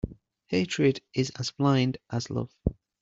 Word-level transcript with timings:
Hatred 0.47 1.01
is 1.13 1.31
as 1.37 1.51
blind 1.51 1.99
as 2.09 2.31
love. 2.31 2.49